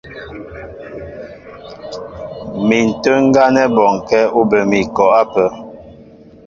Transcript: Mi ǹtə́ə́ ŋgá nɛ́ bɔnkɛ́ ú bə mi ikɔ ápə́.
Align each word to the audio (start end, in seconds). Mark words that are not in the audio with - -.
Mi 2.67 2.77
ǹtə́ə́ 2.89 3.19
ŋgá 3.27 3.43
nɛ́ 3.55 3.65
bɔnkɛ́ 3.75 4.21
ú 4.39 4.41
bə 4.49 4.59
mi 4.69 4.77
ikɔ 4.83 5.05
ápə́. 5.21 5.47